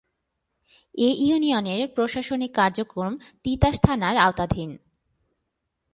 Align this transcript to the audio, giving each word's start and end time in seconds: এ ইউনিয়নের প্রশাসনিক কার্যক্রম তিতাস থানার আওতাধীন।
এ 0.97 1.09
ইউনিয়নের 1.19 1.81
প্রশাসনিক 1.87 2.51
কার্যক্রম 2.55 3.13
তিতাস 3.43 3.75
থানার 3.83 4.15
আওতাধীন। 4.17 4.71